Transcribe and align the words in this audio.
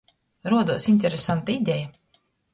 Roduos 0.51 0.87
interesanta 0.93 1.55
ideja. 1.59 1.87